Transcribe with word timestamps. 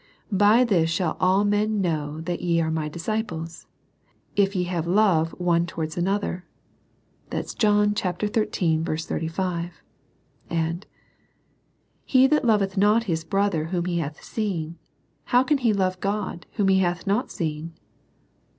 "By 0.31 0.63
this 0.63 0.89
shall 0.89 1.15
all 1.19 1.43
men 1.45 1.79
know 1.79 2.21
that 2.21 2.41
ye 2.41 2.59
are 2.59 2.71
My 2.71 2.89
disciples, 2.89 3.67
if 4.35 4.55
ye 4.55 4.63
have 4.63 4.87
love 4.87 5.29
one 5.39 5.67
towards 5.67 5.95
another.'* 5.95 6.43
(John 7.29 7.93
xiii. 7.95 8.27
35.)" 8.27 9.83
He 12.05 12.25
that 12.25 12.43
loveth 12.45 12.77
not 12.77 13.03
his 13.03 13.23
brother 13.23 13.65
whom 13.65 13.85
he 13.85 13.99
hath 13.99 14.23
seen, 14.23 14.79
how 15.25 15.43
can 15.43 15.59
he 15.59 15.71
love 15.71 15.99
God, 15.99 16.47
whom 16.53 16.69
he 16.69 16.79
hath 16.79 17.05
not 17.05 17.29
seen?" 17.29 17.73